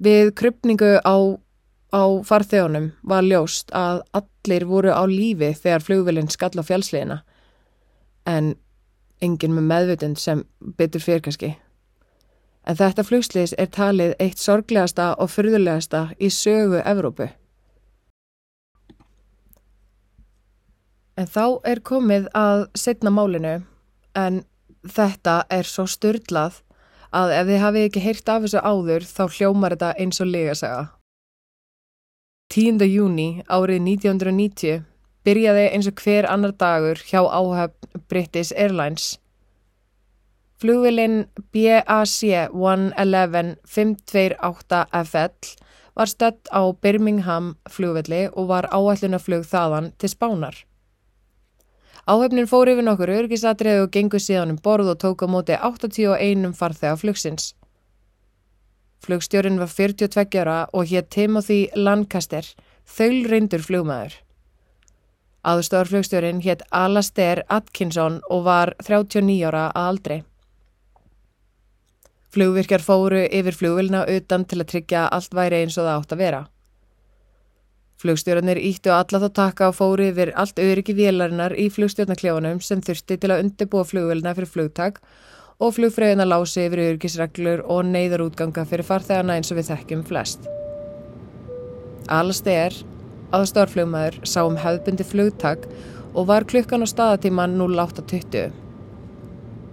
við 0.02 0.34
krypningu 0.38 0.98
á, 1.06 1.16
á 1.94 2.04
farþjónum 2.26 2.92
var 3.06 3.26
ljóst 3.28 3.72
að 3.76 4.02
allir 4.18 4.66
voru 4.66 4.94
á 4.94 5.04
lífi 5.06 5.54
þegar 5.54 5.86
flugvelin 5.86 6.32
skall 6.32 6.58
á 6.58 6.64
fjálsliðina 6.66 7.22
en 8.26 8.56
enginn 9.22 9.54
með 9.54 9.68
meðvutund 9.70 10.20
sem 10.20 10.46
byttur 10.78 11.04
fyrir 11.04 11.22
kannski. 11.26 11.52
En 12.66 12.78
þetta 12.78 13.06
flugsliðs 13.06 13.54
er 13.58 13.70
talið 13.74 14.16
eitt 14.22 14.42
sorglegasta 14.42 15.12
og 15.18 15.32
fyrðulegasta 15.34 16.12
í 16.22 16.30
sögu 16.34 16.82
Evrópu. 16.86 17.30
En 21.18 21.28
þá 21.30 21.62
er 21.68 21.82
komið 21.86 22.30
að 22.38 22.68
setna 22.78 23.14
málinu 23.14 23.60
en 24.18 24.44
þetta 24.86 25.44
er 25.54 25.68
svo 25.68 25.86
styrlað 25.90 26.62
að 27.12 27.34
ef 27.36 27.48
þið 27.50 27.62
hafið 27.66 27.88
ekki 27.88 28.04
heyrt 28.06 28.32
af 28.32 28.46
þessu 28.46 28.62
áður 28.64 29.08
þá 29.08 29.24
hljómar 29.36 29.76
þetta 29.76 29.92
eins 30.00 30.22
og 30.24 30.32
legasaga. 30.32 30.84
10. 32.52 32.84
júni 32.88 33.30
árið 33.48 33.84
1990 33.88 34.84
byrjaði 35.24 35.66
eins 35.72 35.88
og 35.88 36.02
hver 36.04 36.28
annar 36.28 36.56
dagur 36.60 37.00
hjá 37.00 37.22
áhöfn 37.24 38.02
British 38.12 38.56
Airlines. 38.56 39.18
Flugvilinn 40.62 41.26
BAC 41.54 42.18
111 42.54 43.56
528 43.66 44.82
FL 45.04 45.56
var 45.96 46.12
stött 46.12 46.52
á 46.54 46.62
Birmingham 46.82 47.56
flugvilli 47.70 48.28
og 48.32 48.52
var 48.52 48.70
áallunaflug 48.72 49.48
þaðan 49.48 49.92
til 49.98 50.12
Spánar. 50.12 50.56
Áhefnin 52.10 52.48
fór 52.50 52.72
yfir 52.72 52.86
nokkur 52.86 53.12
örgisatriði 53.14 53.84
og 53.86 53.92
gengur 53.94 54.22
síðan 54.24 54.56
um 54.56 54.62
borð 54.64 54.96
og 54.96 55.02
tók 55.04 55.22
á 55.22 55.28
móti 55.30 55.54
81 55.54 56.56
farþega 56.58 56.98
flugsins. 56.98 57.54
Flugstjórin 59.02 59.60
var 59.62 59.70
42 59.70 60.42
ára 60.42 60.58
og 60.74 60.90
hétt 60.90 61.10
Timothy 61.14 61.68
Lancaster, 61.76 62.46
þaul 62.86 63.26
reyndur 63.30 63.62
flugmaður. 63.62 64.18
Aðstofarflugstjórin 65.46 66.42
hétt 66.46 66.62
Alastair 66.70 67.44
Atkinson 67.50 68.20
og 68.30 68.44
var 68.46 68.74
39 68.82 69.42
ára 69.50 69.70
að 69.70 69.88
aldrei. 69.92 70.20
Flugvirkjar 72.32 72.82
fóru 72.86 73.26
yfir 73.26 73.58
flugvilna 73.58 74.06
utan 74.08 74.46
til 74.46 74.62
að 74.62 74.70
tryggja 74.74 75.08
allt 75.10 75.34
væri 75.34 75.64
eins 75.64 75.78
og 75.78 75.86
það 75.86 75.98
átt 75.98 76.14
að 76.16 76.22
vera. 76.22 76.42
Flugstjórnir 78.02 78.58
íttu 78.58 78.90
alla 78.90 79.20
þá 79.22 79.28
taka 79.38 79.68
og 79.70 79.76
fóri 79.78 80.08
yfir 80.10 80.32
allt 80.42 80.58
öryggi 80.62 80.96
vélarinnar 80.98 81.54
í 81.54 81.68
flugstjórnarklefunum 81.70 82.62
sem 82.66 82.82
þurfti 82.82 83.20
til 83.22 83.30
að 83.30 83.44
undirbúa 83.44 83.86
flugvelina 83.86 84.34
fyrir 84.34 84.50
flugtak 84.50 84.98
og 85.62 85.76
flugfröðina 85.76 86.26
lási 86.26 86.64
yfir 86.66 86.82
öryggisreglur 86.88 87.62
og 87.70 87.86
neyðarútganga 87.92 88.66
fyrir 88.66 88.88
farþegana 88.88 89.38
eins 89.38 89.54
og 89.54 89.60
við 89.60 89.70
þekkjum 89.70 90.02
flest. 90.10 90.50
Alastair, 92.10 92.74
aðstórflugmaður, 93.38 94.18
sá 94.26 94.42
um 94.48 94.58
hefðbundi 94.58 95.06
flugtak 95.06 95.70
og 96.16 96.26
var 96.34 96.50
klukkan 96.50 96.82
á 96.82 96.88
staðatíma 96.90 97.46
08.20. 97.54 98.50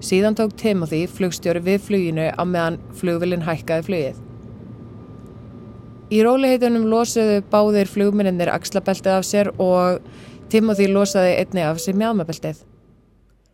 Síðan 0.05 0.37
tók 0.37 0.53
Timothy 0.61 1.07
flugstjóri 1.11 1.65
við 1.65 1.81
fluginu 1.89 2.29
á 2.29 2.43
meðan 2.45 2.77
flugvelin 3.01 3.49
hækkaði 3.49 3.89
flugið. 3.89 4.25
Í 6.09 6.23
róliheitunum 6.25 6.87
losuðu 6.89 7.43
báðir 7.53 7.89
flugmyndinir 7.93 8.49
axlabeltið 8.49 9.13
af 9.13 9.27
sér 9.29 9.51
og 9.61 9.99
Timothy 10.49 10.87
losaði 10.89 11.35
einni 11.43 11.67
af 11.69 11.83
sér 11.85 11.99
mjálmabeltið. 12.01 12.63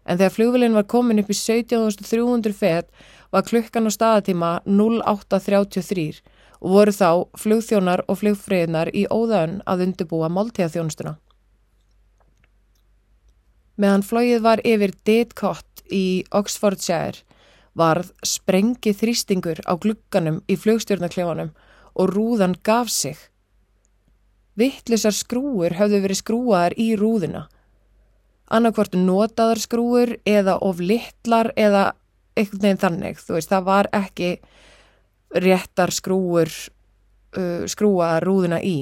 En 0.06 0.20
þegar 0.20 0.34
flugvelin 0.36 0.76
var 0.78 0.86
komin 0.86 1.18
upp 1.18 1.32
í 1.34 1.34
17.300 1.34 2.54
fet 2.54 2.86
var 3.34 3.42
klukkan 3.48 3.90
á 3.90 3.92
staðatíma 3.96 4.52
08.33 4.70 6.22
og 6.60 6.76
voru 6.76 6.94
þá 6.94 7.10
flugþjónar 7.42 8.04
og 8.06 8.20
flugfriðnar 8.22 8.92
í 8.94 9.02
óðaun 9.10 9.58
að 9.66 9.88
undirbúa 9.88 10.30
máltíðaþjónustuna. 10.30 11.16
Meðan 13.82 14.06
flóið 14.06 14.46
var 14.46 14.62
yfir 14.62 14.94
Ditcott 15.02 15.82
í 15.90 16.22
Oxfordshire 16.30 17.26
varð 17.74 18.14
sprengi 18.22 18.94
þrýstingur 18.94 19.66
á 19.66 19.74
glugganum 19.74 20.44
í 20.46 20.54
flugstjórnarklefanum 20.54 21.50
og 21.50 21.70
rúðan 21.94 22.56
gaf 22.66 22.90
sig. 22.90 23.18
Vittlisar 24.58 25.14
skrúur 25.14 25.74
hafðu 25.78 26.02
verið 26.04 26.20
skrúaðar 26.20 26.76
í 26.78 26.94
rúðina. 26.98 27.46
Annarkvort 28.54 28.94
notaðar 28.94 29.60
skrúur 29.62 30.16
eða 30.28 30.58
of 30.62 30.82
litlar 30.82 31.50
eða 31.56 31.94
eitthvað 32.38 32.66
nefn 32.66 32.82
þannig. 32.82 33.22
Þú 33.22 33.36
veist, 33.38 33.50
það 33.50 33.66
var 33.70 33.88
ekki 33.94 34.30
réttar 35.34 35.90
skrúur 35.94 36.50
uh, 36.50 37.64
skrúaðar 37.70 38.26
rúðina 38.28 38.60
í. 38.62 38.76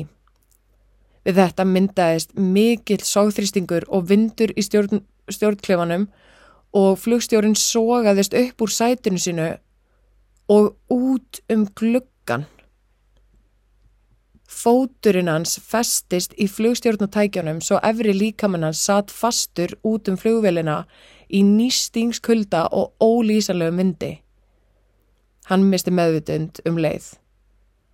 Við 1.23 1.39
þetta 1.39 1.67
myndaðist 1.69 2.35
mikill 2.35 3.03
sáþrýstingur 3.07 3.87
og 3.95 4.09
vindur 4.11 4.53
í 4.59 4.65
stjórn, 4.67 5.05
stjórnklefanum 5.31 6.09
og 6.77 6.97
flugstjórun 6.99 7.55
sogaðist 7.59 8.35
upp 8.37 8.65
úr 8.65 8.73
sætinu 8.73 9.21
sinu 9.23 9.53
og 10.51 10.75
út 10.91 11.41
um 11.53 11.69
gluggan. 11.79 12.49
Fóturinn 14.53 15.31
hans 15.33 15.57
festist 15.65 16.35
í 16.37 16.47
flugstjórnatækjanum 16.51 17.63
svo 17.65 17.79
efri 17.83 18.13
líkamann 18.15 18.67
hans 18.67 18.83
satt 18.85 19.11
fastur 19.11 19.73
út 19.89 20.11
um 20.13 20.19
flugvelina 20.21 20.83
í 21.33 21.41
nýstingskulda 21.47 22.67
og 22.77 22.93
ólýsanlegu 23.01 23.75
myndi. 23.79 24.13
Hann 25.49 25.67
misti 25.73 25.91
meðvutund 25.91 26.61
um 26.69 26.79
leið. 26.79 27.09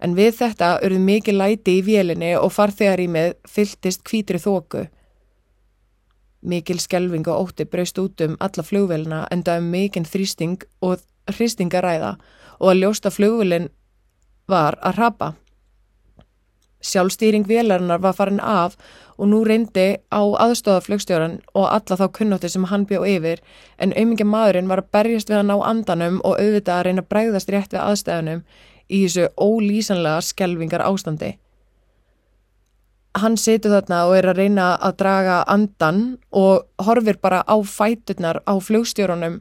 En 0.02 0.14
við 0.18 0.34
þetta 0.42 0.74
urði 0.86 1.00
mikið 1.06 1.38
læti 1.38 1.78
í 1.78 1.84
vélinni 1.86 2.34
og 2.38 2.52
farþegar 2.54 3.02
í 3.02 3.08
með 3.10 3.32
fylltist 3.48 4.04
kvítri 4.06 4.42
þóku. 4.42 4.84
Mikil 6.42 6.78
skelving 6.82 7.26
og 7.30 7.48
ótti 7.48 7.66
braust 7.66 7.98
út 7.98 8.20
um 8.26 8.36
alla 8.38 8.62
flugvelina 8.62 9.24
enda 9.34 9.56
um 9.58 9.70
mikinn 9.72 10.06
þrýsting 10.06 10.62
og 10.82 11.02
hristingaræða 11.32 12.16
og 12.58 12.70
að 12.72 12.80
ljósta 12.82 13.10
flugvelin 13.14 13.70
var 14.48 14.78
að 14.82 15.02
rapa. 15.02 15.34
Sjálfstýring 16.80 17.46
vélarinnar 17.48 17.98
var 17.98 18.14
farin 18.14 18.40
af 18.40 18.76
og 19.18 19.26
nú 19.26 19.42
reyndi 19.44 19.98
á 20.14 20.22
aðstofaflugstjóran 20.22 21.40
og 21.54 21.66
alla 21.66 21.96
þá 21.98 22.06
kunnótti 22.14 22.50
sem 22.52 22.68
hann 22.70 22.86
bjó 22.86 23.02
yfir 23.02 23.42
en 23.82 23.92
auðmingi 23.96 24.24
maðurinn 24.24 24.70
var 24.70 24.84
að 24.84 24.90
berjast 24.94 25.30
við 25.32 25.40
að 25.40 25.48
ná 25.48 25.56
andanum 25.66 26.20
og 26.22 26.38
auðvitað 26.38 26.76
að 26.76 26.84
reyna 26.86 27.02
að 27.02 27.08
bræðast 27.10 27.50
rétt 27.50 27.74
við 27.74 27.82
aðstæðunum 27.82 28.42
í 28.88 29.00
þessu 29.04 29.26
ólýsanlega 29.34 30.20
skelvingar 30.22 30.84
ástandi. 30.86 31.32
Hann 33.18 33.36
situr 33.40 33.74
þarna 33.74 34.04
og 34.06 34.14
er 34.14 34.28
að 34.30 34.38
reyna 34.38 34.66
að 34.78 34.98
draga 35.02 35.38
andan 35.50 36.02
og 36.30 36.68
horfir 36.86 37.18
bara 37.18 37.40
á 37.42 37.58
fæturnar 37.58 38.38
á 38.46 38.54
flugstjórunum 38.54 39.40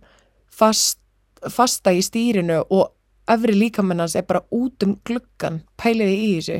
fast, 0.49 0.97
fasta 1.45 1.93
í 1.93 2.01
stýrinu 2.01 2.63
og 2.65 2.89
öfri 3.29 3.53
líkamennans 3.53 4.15
er 4.15 4.25
bara 4.25 4.41
út 4.49 4.81
um 4.87 4.97
gluggan 5.05 5.61
pæliði 5.77 6.17
í 6.17 6.33
þessu 6.39 6.59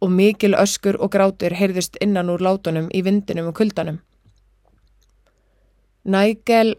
og 0.00 0.10
mikil 0.10 0.54
öskur 0.54 0.96
og 0.98 1.12
grátur 1.14 1.54
heyrðist 1.54 1.96
innan 2.00 2.30
úr 2.32 2.40
látunum 2.40 2.88
í 2.94 3.02
vindinum 3.04 3.50
og 3.52 3.56
kuldanum. 3.60 4.00
Nigel 6.04 6.74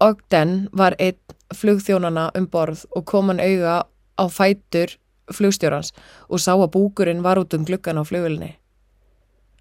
Ogden 0.00 0.68
var 0.72 0.94
einn 0.98 1.18
flugþjónana 1.54 2.30
um 2.38 2.46
borð 2.46 2.84
og 2.96 3.04
kom 3.06 3.28
hann 3.30 3.40
auga 3.40 3.82
á 4.18 4.24
fætur 4.30 4.96
flugstjórans 5.32 5.92
og 6.28 6.40
sá 6.40 6.52
að 6.54 6.72
búkurinn 6.76 7.22
var 7.22 7.38
út 7.38 7.54
um 7.54 7.64
gluggan 7.64 7.98
á 7.98 8.04
flugulni. 8.06 8.56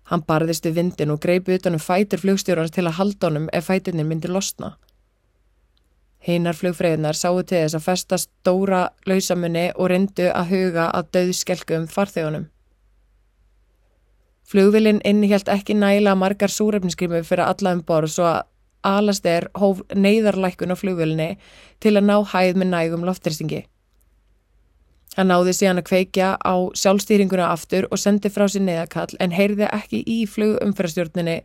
Hann 0.10 0.24
barðist 0.28 0.66
við 0.66 0.78
vindin 0.80 1.14
og 1.14 1.22
greipi 1.24 1.56
utanum 1.56 1.80
fætur 1.80 2.22
flugstjórans 2.22 2.74
til 2.74 2.88
að 2.88 2.98
halda 3.00 3.30
honum 3.30 3.50
ef 3.54 3.70
fæturnir 3.70 4.08
myndi 4.08 4.28
losna. 4.28 4.76
Heinar 6.22 6.54
flugfræðinar 6.54 7.18
sáu 7.18 7.42
til 7.42 7.64
þess 7.64 7.78
að 7.80 7.86
festa 7.88 8.18
stóra 8.22 8.82
lausamunni 9.10 9.72
og 9.74 9.90
reyndu 9.90 10.28
að 10.30 10.52
huga 10.54 10.90
að 10.94 11.10
döðskelkum 11.18 11.88
farþegunum. 11.90 12.46
Flugvilinn 14.52 15.02
innihjalt 15.08 15.50
ekki 15.50 15.74
næla 15.80 16.14
margar 16.20 16.52
súrefniskrimur 16.52 17.26
fyrir 17.26 17.48
alla 17.48 17.74
um 17.74 17.82
borð 17.88 18.14
svo 18.18 18.28
að 18.30 18.42
Alastair 18.84 19.48
hóf 19.58 19.82
neyðarlækun 19.94 20.74
á 20.74 20.76
flugvillinni 20.78 21.30
til 21.80 21.96
að 21.96 22.08
ná 22.10 22.16
hæð 22.34 22.58
með 22.58 22.72
nægum 22.74 23.06
loftrýstingi. 23.08 23.64
Hann 25.18 25.28
náði 25.28 25.54
síðan 25.56 25.82
að 25.82 25.90
kveikja 25.90 26.28
á 26.40 26.56
sjálfstýringuna 26.82 27.50
aftur 27.52 27.88
og 27.92 28.00
sendi 28.00 28.32
frá 28.32 28.46
sér 28.48 28.64
neðakall 28.64 29.18
en 29.20 29.34
heyrði 29.36 29.68
ekki 29.68 30.04
í 30.08 30.22
flugumfærastjórninni 30.30 31.42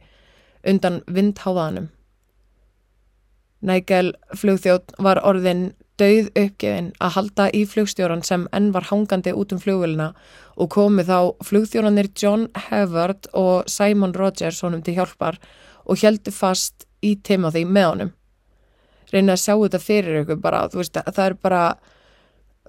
undan 0.67 1.01
vindháðanum. 1.11 1.89
Nægel 3.65 4.13
flugþjótt 4.37 4.93
var 5.03 5.21
orðin 5.25 5.71
dauð 5.97 6.29
uppgefin 6.37 6.91
að 7.01 7.15
halda 7.15 7.47
í 7.57 7.63
flugstjóran 7.69 8.25
sem 8.27 8.45
enn 8.57 8.69
var 8.75 8.89
hangandi 8.91 9.33
út 9.33 9.55
um 9.55 9.61
flugvölina 9.63 10.11
og 10.61 10.69
komið 10.75 11.09
þá 11.09 11.47
flugþjóranir 11.49 12.11
John 12.21 12.47
Havard 12.69 13.31
og 13.33 13.71
Simon 13.71 14.15
Rogers 14.17 14.61
honum 14.65 14.85
til 14.85 14.99
hjálpar 14.99 15.41
og 15.87 16.01
heldu 16.03 16.33
fast 16.35 16.85
í 17.05 17.17
Timothy 17.25 17.65
með 17.65 17.89
honum. 17.91 18.13
Reyna 19.13 19.37
að 19.37 19.43
sjá 19.45 19.55
þetta 19.55 19.81
fyrir 19.81 20.23
ykkur 20.23 20.41
bara, 20.43 20.67
þú 20.69 20.83
veist, 20.83 20.99
það 20.99 21.25
er 21.25 21.37
bara 21.47 21.63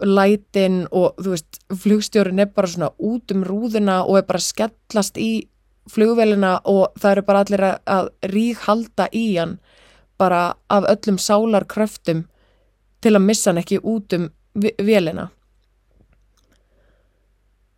lætin 0.05 0.83
og 0.93 1.17
þú 1.17 1.33
veist 1.33 1.59
flugstjórin 1.83 2.43
er 2.43 2.51
bara 2.53 2.69
svona 2.69 2.91
út 3.01 3.33
um 3.33 3.43
rúðuna 3.43 4.03
og 4.05 4.21
er 4.21 4.27
bara 4.29 4.43
skellast 4.43 5.17
í 5.17 5.47
flugvelina 5.89 6.59
og 6.67 6.93
það 6.99 7.11
eru 7.11 7.25
bara 7.27 7.43
allir 7.43 7.65
að, 7.65 7.77
að 7.87 8.09
ríkhalda 8.31 9.07
í 9.15 9.25
hann 9.39 9.57
bara 10.17 10.55
af 10.69 10.87
öllum 10.93 11.17
sálarkröftum 11.21 12.25
til 13.01 13.15
að 13.15 13.25
missa 13.25 13.51
hann 13.51 13.61
ekki 13.61 13.81
út 13.83 14.13
um 14.17 14.29
velina 14.57 15.29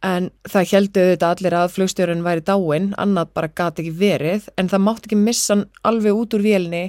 en 0.06 0.30
það 0.48 0.70
heldu 0.72 1.06
þetta 1.12 1.30
allir 1.34 1.56
að 1.60 1.72
flugstjórin 1.76 2.24
væri 2.24 2.44
dáin 2.48 2.94
annað 2.98 3.34
bara 3.36 3.52
gati 3.52 3.84
ekki 3.84 3.96
verið 4.00 4.48
en 4.58 4.70
það 4.72 4.86
mátt 4.86 5.08
ekki 5.08 5.20
missa 5.20 5.56
hann 5.56 5.66
alveg 5.84 6.22
út 6.22 6.36
úr 6.38 6.46
velini 6.46 6.84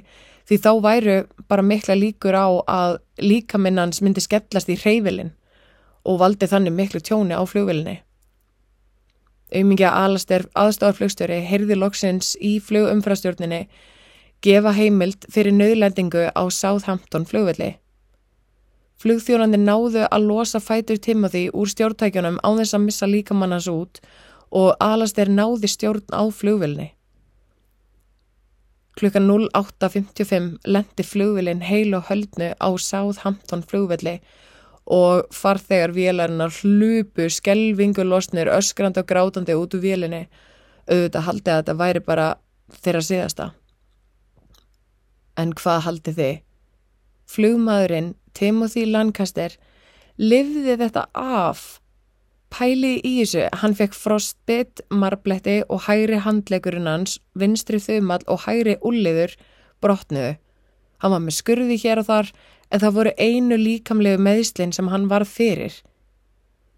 því 0.50 0.59
þá 0.62 0.71
væru 0.83 1.16
bara 1.50 1.62
mikla 1.66 1.95
líkur 1.99 2.38
á 2.38 2.49
að 2.66 2.97
líkaminnans 3.23 4.00
myndi 4.02 4.23
skellast 4.23 4.71
í 4.71 4.78
hreyfilin 4.78 5.35
og 6.07 6.21
valdi 6.23 6.49
þannig 6.49 6.75
miklu 6.75 7.00
tjóni 7.04 7.37
á 7.37 7.42
flugvilinni. 7.47 8.00
Auðmingja 9.50 9.90
Alaster 9.90 10.47
aðstofarflugstjóri 10.59 11.40
heyrði 11.47 11.76
loksins 11.78 12.37
í 12.38 12.57
flugumfrastjórninni 12.62 13.64
gefa 14.45 14.73
heimild 14.73 15.27
fyrir 15.33 15.53
nöðlendingu 15.57 16.31
á 16.33 16.43
Southampton 16.49 17.27
flugvilli. 17.29 17.75
Flugþjónandi 19.01 19.61
náðu 19.61 20.05
að 20.09 20.27
losa 20.29 20.61
fætur 20.61 21.01
Timothy 21.01 21.47
úr 21.57 21.69
stjórntækjunum 21.73 22.41
á 22.45 22.49
þess 22.59 22.77
að 22.77 22.85
missa 22.85 23.09
líkamannans 23.09 23.69
út 23.73 24.01
og 24.51 24.75
Alaster 24.81 25.31
náði 25.31 25.71
stjórn 25.73 26.13
á 26.13 26.23
flugvilni. 26.29 26.91
Klukkan 29.01 29.31
08.55 29.31 30.59
lendi 30.69 31.07
flugvilin 31.07 31.63
heil 31.65 31.95
og 31.97 32.11
höldnu 32.11 32.51
á 32.61 32.69
Southampton 32.77 33.63
flugvilli 33.65 34.19
og 34.91 35.31
farþegar 35.33 35.95
vélarinnar 35.95 36.53
hlupu, 36.61 37.29
skelvingu 37.31 38.05
losnir, 38.05 38.50
öskrand 38.50 38.99
og 38.99 39.07
grátandi 39.07 39.55
út 39.55 39.76
úr 39.79 39.85
vélinni. 39.85 40.26
Auðvitað 40.91 41.26
haldi 41.29 41.50
að 41.53 41.61
þetta 41.63 41.79
væri 41.79 42.05
bara 42.05 42.29
þeirra 42.83 43.03
síðasta. 43.07 43.50
En 45.41 45.55
hvað 45.57 45.85
haldi 45.87 46.17
þið? 46.17 46.41
Flugmaðurinn 47.31 48.15
Timothy 48.37 48.85
Lancaster 48.89 49.55
livði 50.21 50.76
þetta 50.81 51.07
af 51.17 51.81
Pæli 52.50 52.97
í 53.07 53.13
þessu, 53.21 53.45
hann 53.63 53.76
fekk 53.79 53.95
frostbit, 53.95 54.81
marbletti 54.91 55.61
og 55.71 55.85
hægri 55.87 56.19
handlegurinn 56.25 56.89
hans, 56.91 57.21
vinstri 57.39 57.79
þumall 57.79 58.25
og 58.26 58.43
hægri 58.43 58.75
úliður 58.83 59.37
brotnuðu. 59.81 60.33
Hann 61.00 61.15
var 61.15 61.23
með 61.23 61.37
skurði 61.39 61.76
hér 61.81 62.03
og 62.03 62.09
þar 62.09 62.33
en 62.71 62.83
það 62.83 62.97
voru 62.97 63.13
einu 63.23 63.59
líkamlegu 63.61 64.23
meðslinn 64.26 64.75
sem 64.75 64.91
hann 64.91 65.07
var 65.11 65.25
fyrir. 65.31 65.79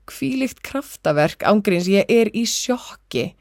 Kvílikt 0.08 0.60
kraftaverk 0.66 1.46
ángríns, 1.48 1.88
ég 1.88 2.04
er 2.10 2.28
í 2.36 2.44
sjokki. 2.44 3.32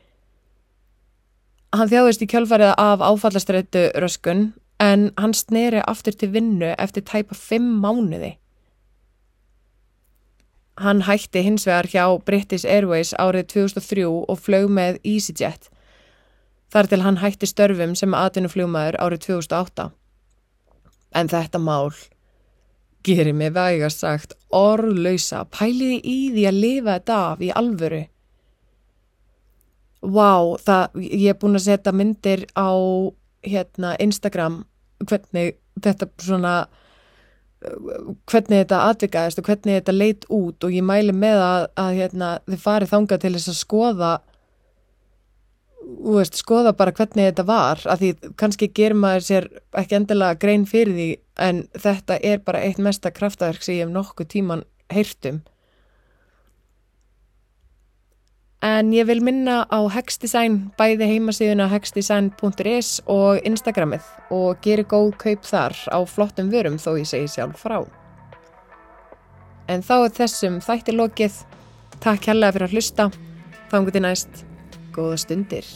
Hann 1.76 1.92
þjáðist 1.92 2.24
í 2.24 2.32
kjölfarið 2.32 2.74
af 2.80 3.04
áfallastrættu 3.04 3.90
röskun 4.00 4.54
en 4.82 5.12
hann 5.18 5.34
sneri 5.38 5.82
aftur 5.88 6.16
til 6.18 6.34
vinnu 6.34 6.74
eftir 6.78 7.06
tæpa 7.06 7.38
fimm 7.38 7.82
mánuði. 7.84 8.36
Hann 10.82 11.04
hætti 11.06 11.44
hins 11.46 11.68
vegar 11.68 11.90
hjá 11.92 12.06
British 12.26 12.66
Airways 12.66 13.14
árið 13.20 13.52
2003 13.54 14.06
og 14.08 14.40
flög 14.40 14.72
með 14.74 14.98
EasyJet. 15.06 15.70
Þar 16.72 16.88
til 16.88 17.02
hann 17.06 17.20
hætti 17.22 17.50
störfum 17.50 17.94
sem 18.00 18.16
atvinnufljómaður 18.18 18.98
árið 19.04 19.26
2008. 19.28 19.92
En 21.14 21.30
þetta 21.30 21.60
mál 21.60 21.92
gerir 23.04 23.34
mig 23.34 23.54
vægast 23.54 24.02
sagt 24.02 24.34
orðlausa, 24.54 25.44
pæliði 25.52 26.02
í 26.06 26.18
því 26.34 26.48
að 26.48 26.60
lifa 26.64 26.98
þetta 26.98 27.20
af 27.28 27.42
í 27.42 27.52
alvöru. 27.62 28.02
Vá, 30.02 30.58
það, 30.58 31.02
ég 31.06 31.30
er 31.34 31.40
búin 31.42 31.60
að 31.60 31.68
setja 31.68 31.94
myndir 31.94 32.48
á 32.58 32.74
hérna, 33.46 33.94
Instagram 34.02 34.64
hvernig 35.10 35.58
þetta 35.82 36.08
svona 36.22 36.56
hvernig 37.62 38.64
þetta 38.64 38.82
atvikaðist 38.90 39.40
og 39.40 39.46
hvernig 39.46 39.78
þetta 39.78 39.94
leit 39.94 40.26
út 40.34 40.66
og 40.66 40.74
ég 40.74 40.86
mæli 40.86 41.14
með 41.14 41.42
að, 41.46 41.66
að 41.84 41.98
hérna, 42.00 42.30
þið 42.50 42.64
farið 42.64 42.94
þanga 42.96 43.20
til 43.22 43.34
þess 43.36 43.52
að 43.52 43.60
skoða 43.60 44.12
veist, 46.02 46.40
skoða 46.40 46.74
bara 46.78 46.94
hvernig 46.96 47.30
þetta 47.30 47.46
var 47.46 47.84
að 47.86 48.04
því 48.04 48.34
kannski 48.42 48.72
ger 48.78 48.96
maður 48.98 49.28
sér 49.28 49.48
ekki 49.78 50.00
endilega 50.00 50.40
grein 50.42 50.66
fyrir 50.70 50.98
því 50.98 51.10
en 51.42 51.64
þetta 51.86 52.18
er 52.32 52.42
bara 52.46 52.64
eitt 52.66 52.82
mesta 52.82 53.14
kraftaverk 53.14 53.66
sem 53.66 53.78
ég 53.78 53.86
hef 53.86 53.94
nokkuð 53.94 54.32
tíman 54.34 54.66
heyrtum 54.94 55.42
En 58.82 58.90
ég 58.90 59.06
vil 59.06 59.20
minna 59.22 59.60
á 59.70 59.78
Hexdesign, 59.94 60.72
bæði 60.74 61.06
heimasíðuna 61.06 61.68
hexdesign.is 61.70 62.90
og 63.06 63.38
Instagramið 63.46 64.08
og 64.34 64.58
geri 64.66 64.88
góð 64.90 65.12
kaup 65.22 65.46
þar 65.46 65.78
á 65.94 66.02
flottum 66.10 66.50
vörum 66.50 66.82
þó 66.82 66.96
ég 66.98 67.06
segi 67.12 67.30
sjálf 67.30 67.62
frá. 67.62 67.84
En 69.70 69.86
þá 69.86 69.96
er 70.00 70.18
þessum 70.18 70.60
þættir 70.66 70.98
lokið. 70.98 71.40
Takk 72.02 72.32
hérlega 72.32 72.58
fyrir 72.58 72.72
að 72.72 72.78
hlusta. 72.80 73.10
Þá 73.70 73.82
um 73.84 73.90
guti 73.92 74.02
næst. 74.02 74.46
Góða 74.98 75.26
stundir. 75.28 75.76